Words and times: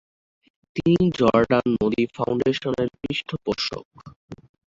তিনি 0.75 1.05
জর্ডান 1.19 1.65
নদী 1.75 2.03
ফাউন্ডেশনের 2.15 2.89
পৃষ্ঠপোষক। 3.01 3.87